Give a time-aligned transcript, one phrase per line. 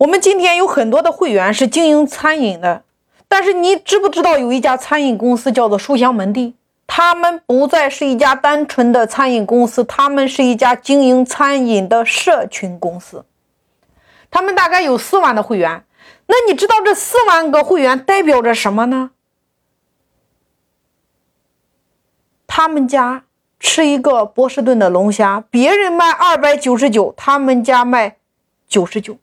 [0.00, 2.84] 我们今天有很多的会员是经营餐饮的，
[3.28, 6.54] 但是你知不知道有一家餐饮公司叫做书香门第？
[6.86, 13.26] 他们不再是一家单纯的餐饮公司，他们是一家经营餐饮的社群公司。
[14.30, 15.84] 他们大概有四万的会员，
[16.28, 19.10] 那你知道这四万个会员代表着什么呢？
[22.46, 23.24] 他们家
[23.58, 28.16] 吃一个波士顿的龙虾，别人卖二百九十九，他们家卖
[28.66, 29.18] 九十九。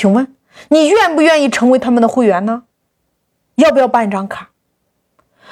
[0.00, 0.34] 请问
[0.68, 2.62] 你愿不愿意成为他们的会员呢？
[3.56, 4.48] 要不要办一张卡？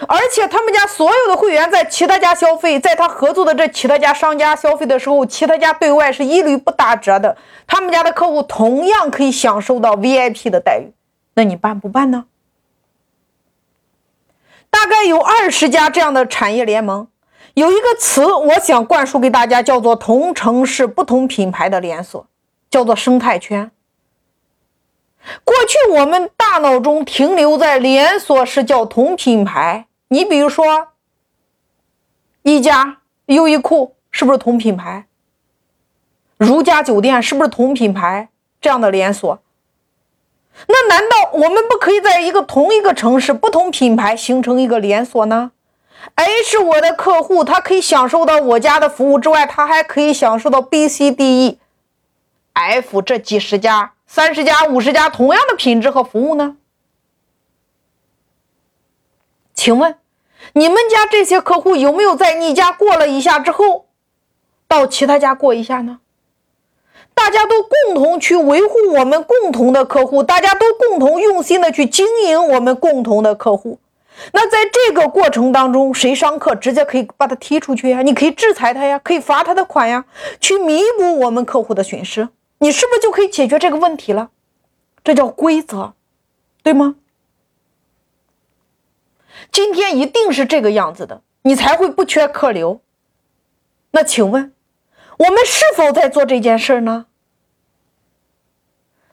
[0.06, 7.36] 而且他们家所有的会员在其他家消费，在他合作的这其他家商家消费的时候，其他家对外是一律不打折的。
[7.66, 10.94] 他们家的客户同样可以享受到 VIP 的待遇。
[11.34, 12.24] 那你办不办呢？
[14.70, 17.06] 大概有二十家这样的产业联盟，
[17.52, 22.26] 有一个词我想灌输给大家，叫做同城市不同品牌的连锁，
[22.70, 23.70] 叫做生态圈。
[25.44, 30.88] 过去我们大脑中停留在连锁是叫同品牌，你比如说，
[32.42, 35.06] 一家优衣库是不是同品牌？
[36.36, 38.28] 如家酒店是不是同品牌？
[38.60, 39.40] 这样的连锁。
[40.66, 45.52] 那难道我们不可以在一个同一个城市，不同品牌形成一个连锁呢
[46.14, 51.58] ？A 是我的客户，他可以享受到我家的服务之外，他还可以享受到 B、C、D、E、
[52.54, 56.56] F 这几十家、三十家、五十家同样的品质和服务呢？
[59.52, 59.96] 请问，
[60.54, 63.86] 你们家这些客户有没有在你家过了一下之后，
[64.66, 66.00] 到其他家过一下呢？
[67.12, 73.78] 大家都共同去维护我们共同的客户，大家都共同用心的去经营我们共同的客户。
[74.32, 78.00] 那在这个过程当中，谁上课直接可以把他踢出去呀？
[78.00, 80.06] 你可以制裁他呀，可以罚他的款呀，
[80.40, 82.28] 去弥补我们客户的损失。
[82.58, 84.30] 你是不是就可以解决这个问题了？
[85.04, 85.94] 这叫规则，
[86.62, 86.96] 对吗？
[89.50, 92.80] 今天一定是这个样子的，你才会不缺客流。
[93.92, 94.52] 那请问，
[95.18, 97.06] 我们是否在做这件事呢？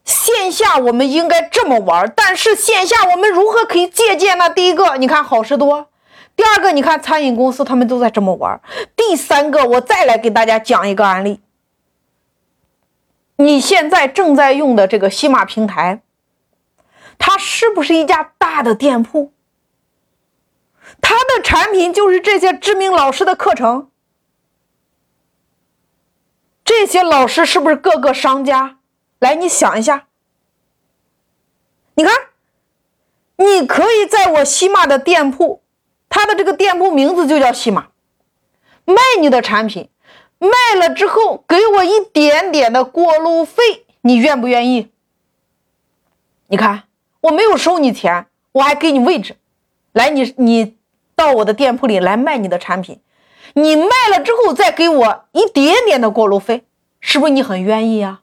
[0.04, 4.50] 线下我们应该这么玩，但是线下我们如何可以借鉴呢？
[4.50, 5.86] 第一个，你看好事多；
[6.36, 8.60] 第二个，你看餐饮公司，他们都在这么玩；
[8.96, 11.40] 第三个，我再来给大家讲一个案例。
[13.38, 16.02] 你现在正在用的这个西马平台，
[17.18, 19.34] 它是不是一家大的店铺？
[21.02, 23.90] 它的产品就是这些知名老师的课程，
[26.64, 28.78] 这些老师是不是各个商家？
[29.20, 30.08] 来，你想一下，
[31.96, 32.14] 你看，
[33.38, 35.64] 你可以在我西马的店铺，
[36.08, 37.88] 它的这个店铺名字就叫西马，
[38.86, 39.90] 卖你的产品，
[40.40, 44.92] 卖了之后给我一点点的过路费，你愿不愿意？
[46.48, 46.84] 你看，
[47.22, 49.38] 我没有收你钱，我还给你位置，
[49.94, 50.78] 来，你你
[51.16, 53.00] 到我的店铺里来卖你的产品，
[53.54, 56.66] 你卖了之后再给我一点点的过路费，
[57.00, 58.22] 是不是你很愿意呀？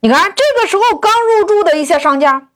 [0.00, 2.48] 你看，这个时候刚入驻的一些商家，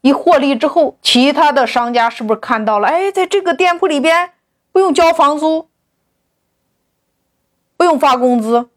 [0.00, 2.88] 一获利之后，其他的商家是不是看到了？
[2.88, 4.32] 哎，在这个店铺里边
[4.72, 5.68] 不用交房租，
[7.76, 8.68] 不用发工资，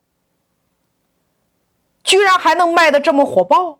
[2.04, 3.80] 居然还能卖的这么火爆，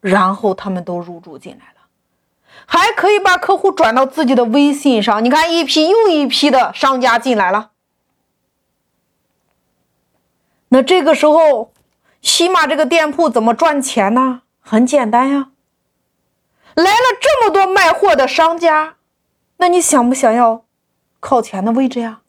[0.00, 1.86] 然后他们都入驻进来了，
[2.66, 5.24] 还可以把客户转到自己的微信上。
[5.24, 7.72] 你看，一批又一批的商家进来了。
[10.68, 11.72] 那这个时候，
[12.22, 14.42] 西马这个店铺怎么赚钱呢？
[14.60, 15.50] 很简单呀，
[16.74, 18.96] 来了这么多卖货的商家，
[19.56, 20.64] 那你想不想要
[21.18, 22.20] 靠前的位置呀？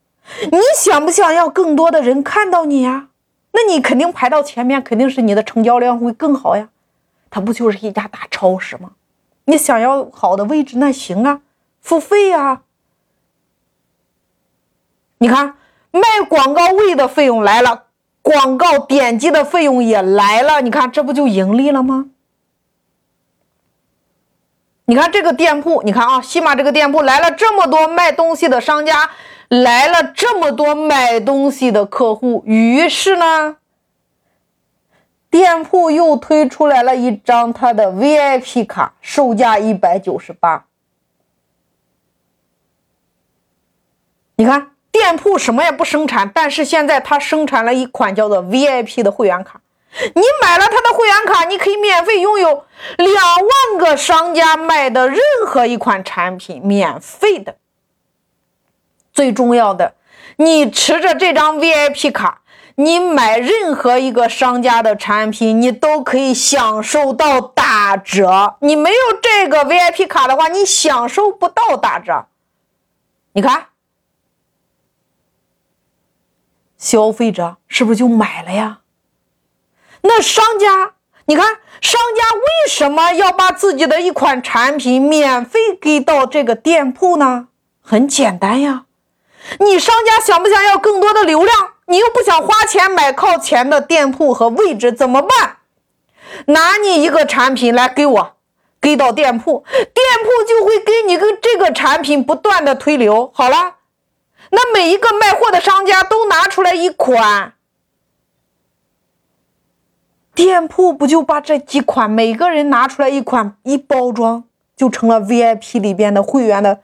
[0.52, 3.10] 你想不想要更多的人看到你呀？
[3.52, 6.70] 那你肯定排到前面，肯定是你的成交量会更好呀。
[7.30, 8.92] 它不就是一家大超市吗？
[9.46, 11.42] 你想要好的位置，那行啊，
[11.82, 12.62] 付费呀。
[15.18, 15.56] 你看
[15.92, 17.86] 卖广告位的费用来了。
[18.24, 22.06] 广告点击的费用也来了，你看这不就盈利了吗？
[24.86, 29.10] 你看这个店铺，你看啊，西马这个店铺来了这么多卖东西的商家，
[29.52, 33.58] 来了这么多买东西的客户，于是呢，
[35.30, 40.66] 店铺又推出来了一张他的 VIP 卡，售价一百九十八。
[44.38, 44.70] 你看。
[44.94, 49.62] 店铺什么也不生产，但是现在他生产了一款叫做 VIP 的会员卡。
[50.14, 52.66] 你买了他的会员卡，你可以免费拥有
[52.98, 55.18] 两万个商家卖的任
[55.48, 57.56] 何一款产品，免费的。
[59.14, 59.96] 最重要的，
[60.38, 62.42] 你持着这张 VIP 卡，
[62.76, 68.56] 你买任何一个商家的产品，你都可以享受到打折。
[68.62, 72.28] 你没有这个 VIP 卡的话，你享受不到打折。
[73.34, 73.68] 你看，
[76.78, 78.80] 消费者是不是就买了呀？
[80.02, 80.94] 那商家，
[81.26, 81.46] 你看
[81.80, 87.50] 商家为什么要把自己的一款产品免费给到这个店铺呢？
[87.82, 88.86] 很简单呀，
[89.60, 91.72] 你商家想不想要更多的流量？
[91.88, 95.58] 你又不想花钱买靠前的店铺和位置，怎么办？
[96.46, 98.36] 拿你一个产品来给我，
[98.80, 103.30] 给到店铺，店铺就会给你个这个产品不断的推流。
[103.34, 103.76] 好了，
[104.52, 107.56] 那每一个卖货的商家都拿出来一款，
[110.34, 114.46] 店铺不就把这几款每个人拿出来一款一包装，
[114.78, 116.82] 就成了 VIP 里边的会员的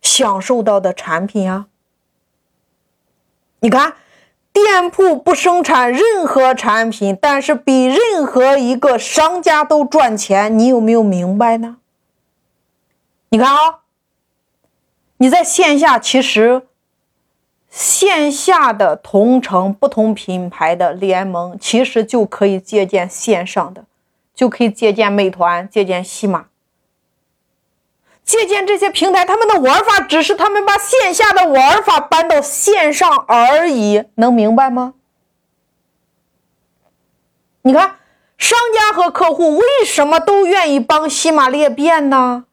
[0.00, 1.66] 享受到的产品啊？
[3.62, 3.94] 你看。
[4.54, 11.78] 店铺不生产任何产品，但是比任何一个商家都赚钱，你有没有明白呢？
[13.30, 13.78] 你看啊，
[15.16, 16.66] 你在线下其实
[17.70, 23.86] 线下的同城不同品牌的联盟，其实就可以借鉴线上的，
[24.34, 26.44] 就可以借鉴美团，借鉴西马。
[28.32, 34.94] 借鉴这些平台，他们的玩法只是他们把线下的玩法搬到线上而已，能明白吗？
[37.60, 37.96] 你看，
[38.38, 42.46] 商家和客户为什么都愿意帮喜马裂变呢？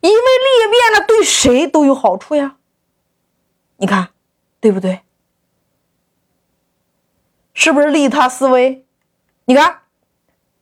[0.00, 2.56] 因为裂变了对谁都有好处呀。
[3.76, 4.08] 你看，
[4.58, 5.02] 对不对？
[7.52, 8.84] 是不是利他思维？
[9.44, 9.82] 你看。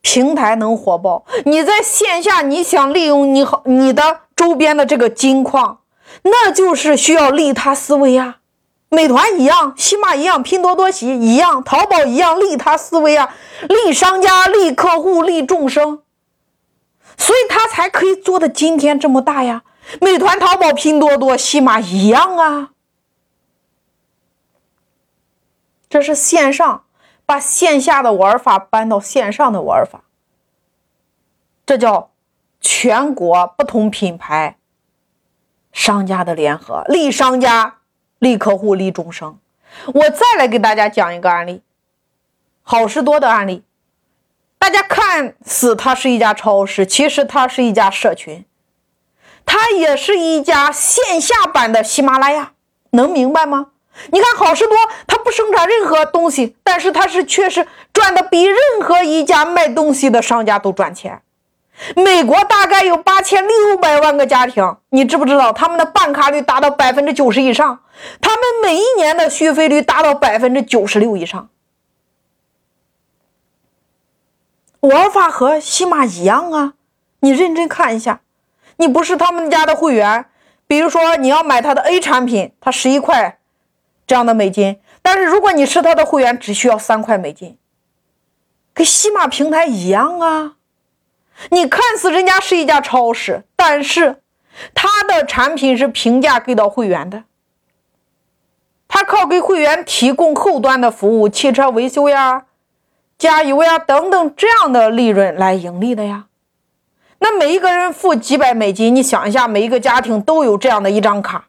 [0.04, 5.82] 平台能火爆，你在线下你想利用你好你的周边的这个金矿，
[6.22, 8.40] 那就是需要利他思维啊。
[8.88, 13.32] 美团一样，西马一样，拼多多喜一样，淘宝一样，利他思维啊，
[13.68, 16.02] 利商家、利客户、利众生，
[17.16, 19.62] 所以他才可以做的今天这么大呀。
[20.00, 22.70] 美团、淘宝、拼多多、西马一样啊，
[25.88, 26.82] 这是线上。
[27.24, 30.02] 把线下的玩法搬到线上的玩法，
[31.64, 32.10] 这叫
[32.62, 34.56] 全国不同品牌
[35.72, 37.80] 商家的联合，利商家、
[38.18, 39.38] 利客户、利众生。
[39.92, 41.60] 我再来给大家讲一个案例，
[42.62, 43.64] 好事多的案例。
[44.58, 48.44] 大家看似它是一家超市，其实它是一家社群，
[49.44, 52.52] 它也是一家线下版的喜马拉雅，
[52.90, 53.68] 能明白吗？
[54.10, 54.76] 你看好事多，
[55.06, 61.22] 它不生产任何东西，但是它是确实赚的比任何一家卖东西的商家都赚钱。
[61.96, 67.80] 美国大概有八千六百万个家庭，你知不知道他们的办卡率达到百分之九十以上？
[68.20, 71.48] 他们每一年的续费率达到百分之九十六以上。
[74.80, 76.74] 玩法和西马一样啊，
[77.20, 78.20] 你认真看一下，
[78.76, 80.26] 你不是他们家的会员，
[80.66, 83.38] 比如说你要买他的 A 产品，它十一块。
[84.04, 87.56] 这样的美金，但是如果你是他的会员，只需要三块美金，
[88.74, 90.56] 跟西马平台一样啊。
[91.50, 94.22] 你看似人家是一家超市，但是
[94.74, 97.24] 他的产品是平价给到会员的，
[98.86, 102.44] 他靠给会员提供后端的服务，汽车维修呀、
[103.18, 106.26] 加油呀等等这样的利润来盈利的呀。
[107.18, 111.46] 那每一个人付几百美金，你想一下，每一个家庭都有这样的一张卡。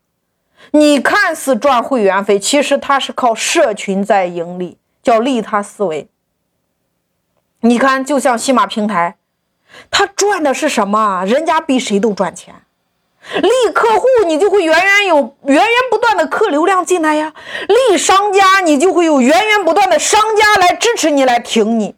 [0.71, 6.07] 你看似赚会员费，其实他是靠社群在盈利，叫利他思维。
[7.61, 9.17] 你看，就像西马平台，
[9.89, 11.23] 他赚的是什么？
[11.25, 12.55] 人家比谁都赚钱。
[13.35, 17.31] 利客户，你就会源源有源源不断的客流量进来呀；
[17.67, 21.95] 利商家，你就会有源源不断的商家来支持你，来挺你。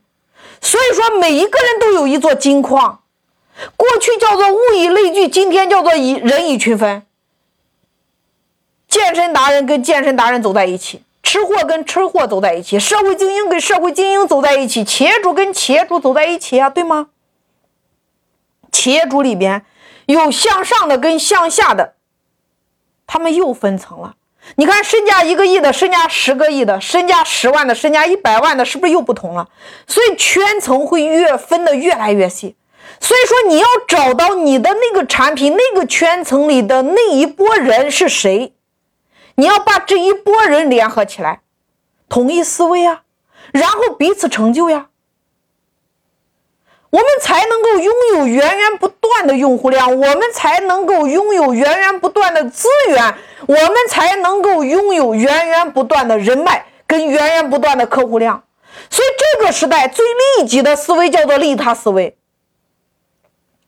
[0.62, 3.00] 所以说，每一个人都有一座金矿。
[3.76, 7.02] 过去叫做物以类聚，今天叫做以人以群分。
[8.88, 17.08] 健身达人跟健身达人走在一起，吃货跟吃货走在一起，社会精英跟社会精英走在一起，企业主跟企业主走在一起啊，对吗？
[18.76, 19.66] 企业主里边
[20.06, 21.94] 有向上的跟向下的，
[23.08, 24.16] 他们又分层了。
[24.58, 29.48] 你看，身价一个亿的，身价十个亿的，身价十万的，身价一百万的，是不是又不同了？
[29.88, 32.58] 所以圈层会越分的越来越细。
[33.00, 38.54] 所以说，你要找到你的那个产品那个圈层里的那一波人是谁？
[39.36, 41.40] 你要把这一波人联合起来，
[42.10, 43.04] 统一思维啊，
[43.52, 44.90] 然后彼此成就呀，
[46.96, 53.14] 我们才能够拥有源源不断的用户量，我们才能够拥有源源不断的资源，
[53.48, 58.44] 我们才能够拥有源源不断的人脉，跟源源不断的客户量。
[58.90, 62.16] 所以这个时代最利己的思维叫做利他思维。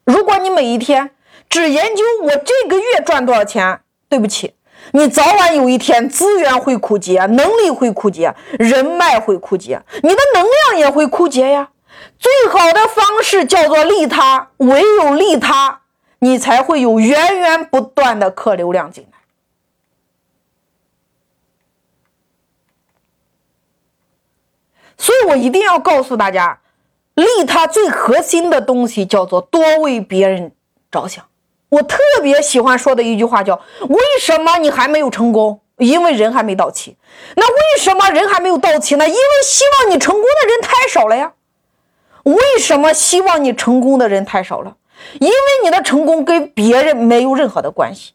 [0.06, 1.10] 如果你每一天
[1.50, 4.54] 只研究我这个月赚多少钱，对不起，
[4.94, 11.72] 你早晚有一天资源会枯竭，能力会枯竭，人脉会枯竭，你的能量也会枯竭呀。
[12.20, 15.82] 最好的方式叫做利他，唯有利他，
[16.20, 19.18] 你才会有源源不断的客流量进来。
[24.98, 26.60] 所以我一定要告诉大家，
[27.14, 30.52] 利他最核心的东西叫做多为别人
[30.90, 31.24] 着想。
[31.70, 35.62] 我特别喜欢说的一句话叫：“为什么你还没有成功？
[35.78, 36.98] 因为人还没到齐。
[37.36, 39.08] 那为什么人还没有到齐呢？
[39.08, 41.34] 因为希望你成功的人太少了呀。
[42.36, 44.78] 为什么希望你成功的人太少了？
[45.20, 48.14] 因为你的成功跟别人没有任何的关系。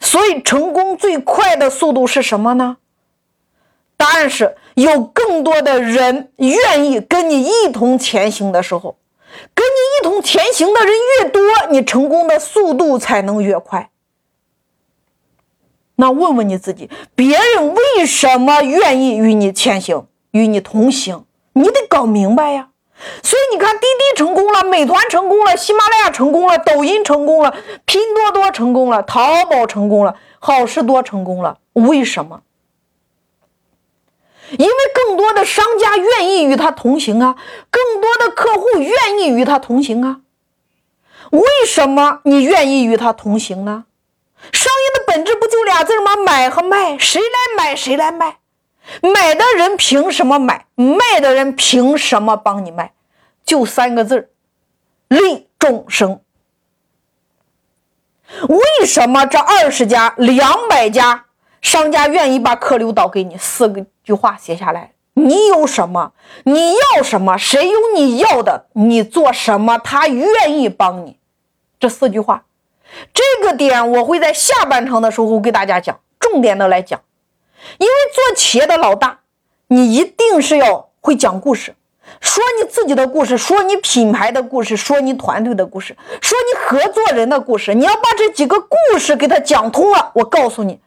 [0.00, 2.78] 所以，成功最快的速度是什么呢？
[3.96, 8.96] 答案是有更多的人愿意跟你一同前行的时候。”
[9.54, 13.90] 跟你一同前行的人越多，你成功的速度才能越快。
[15.94, 21.26] 那问问你自己，别人为什么愿意与你前行、与你同行？
[21.52, 22.69] 你得搞明白呀。
[23.22, 27.54] 所以你看，滴滴成功了，美团成功了，喜马拉雅成功了，抖音成功了，
[27.84, 32.42] 拼多多成功了，淘宝成功了，好事多成功了，为什么？
[34.50, 37.36] 因为更多的商家愿意与他同行啊，
[37.70, 40.20] 更多的客户愿意与他同行啊。
[41.30, 43.84] 为什么你愿意与他同行呢？
[44.52, 46.16] 商业的本质不就俩字吗？
[46.16, 48.38] 买和卖，谁来买谁来卖。
[49.02, 50.66] 买的人凭什么买？
[50.74, 52.92] 卖的人凭什么帮你卖？
[53.44, 54.30] 就三个字
[55.08, 56.20] 利众生。
[58.48, 61.26] 为什么这二十家、两百家？
[61.60, 64.92] 商家愿意把客流导给你，四个句话写下来。
[65.14, 66.12] 你有什么？
[66.44, 67.36] 你要什么？
[67.36, 68.66] 谁有你要的？
[68.72, 69.76] 你做什么？
[69.76, 71.18] 他愿意帮你。
[71.78, 72.44] 这四句话，
[73.12, 77.00] 这个点我会在下半场的时候给大家讲，重点的来讲。
[77.78, 79.20] 因为做企业的老大，
[79.68, 81.74] 你一定是要会讲故事，
[82.20, 87.74] 说你自己的故事，说你品牌的故事，说你团队的故事，说你合作人的故事。
[87.74, 90.80] 你要把这几个故事给他讲通了，我告诉你。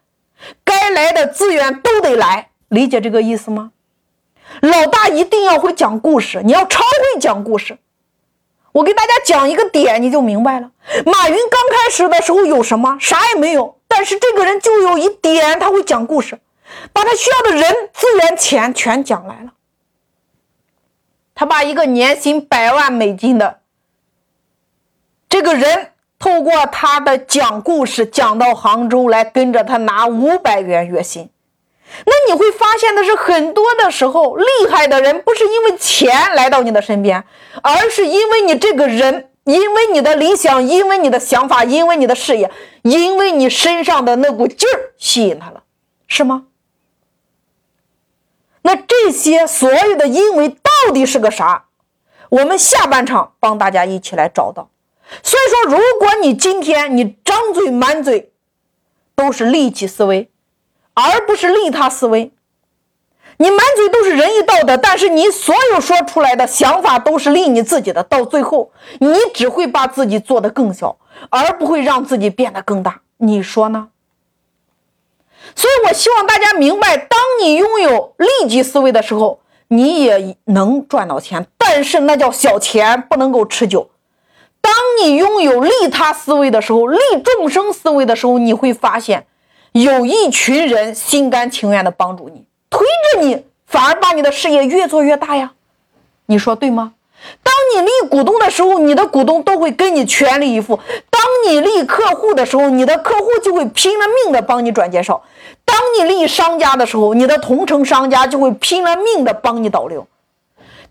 [0.64, 3.72] 该来的资源都得来，理解这个意思吗？
[4.62, 7.78] 老大一定要会讲故事，你要超会讲故事。
[8.74, 10.72] 我给大家讲一个点，你就明白了。
[11.06, 12.98] 马云刚开始的时候有什么？
[13.00, 16.40] 啥也没有，但是这个人就有一点，他会讲故事，
[16.92, 19.54] 把他需要的人、资源、钱全讲来了。
[21.36, 23.60] 他把一个年薪百万美金的
[25.28, 25.90] 这个人。
[26.20, 31.30] 透过他的讲故事讲到杭州来，跟着他拿五百元月薪。
[32.06, 37.26] 那你会发现的是，很多的时候，厉害的人不是因为钱来到你的身边，
[37.62, 42.50] 而是因为你这个人，因为你的理想，因为你的想法，因为你的事业，
[42.84, 45.64] 因为你身上的那股劲儿吸引他了，
[46.08, 46.46] 是吗？
[48.64, 51.66] 那这些所有的因为到底是个啥？
[52.30, 54.70] 我们下半场帮大家一起来找到。
[55.22, 58.32] 所以说，如果你今天你张嘴满嘴
[59.16, 60.32] 都是利己思维，
[60.96, 62.32] 而不是利他思维，
[63.38, 70.98] 你满嘴都是仁义道德，但是你所有说出来的想法都是利你自己的，到最后你只会把自己做得更小，
[71.30, 73.02] 而不会让自己变得更大。
[73.18, 73.90] 你说呢？
[75.56, 83.90] 所以我希望大家明白，当你拥有利己思维的时候，你也能赚到钱，但是那叫小钱，不能够持久。
[84.62, 89.26] 当你拥有利他思维的时候，利众生思维的时候，你会发现，
[89.74, 95.52] 有一群人心甘情愿的帮助你，推着你，反而把你的事业越做越大呀。
[96.28, 96.94] 你说对吗？
[97.42, 100.78] 当你立股东的时候，你的股东都会跟你全力以赴；
[101.10, 105.22] 当你立客户的时候，你的客户就会拼了命的帮你转介绍；
[105.74, 110.06] 当你立商家的时候，你的同城商家就会拼了命的帮你导流。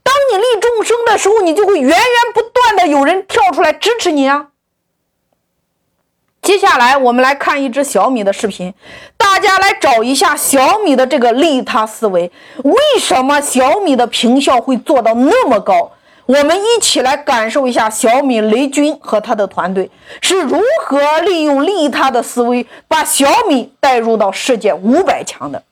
[0.02, 1.98] 当你立众生的时候，你就会源源
[2.34, 4.48] 不断的有人跳出来支持你啊。
[6.40, 8.74] 接下来我们来看一支小米的视频，
[9.16, 12.32] 大家来找一下小米的这个利他思维，
[12.64, 15.92] 为什么小米的平效会做到那么高？
[16.26, 25.62] 我们一起来感受一下小米雷军和他的团队是如何利用利他的思维，把小米带入到世界五百强的。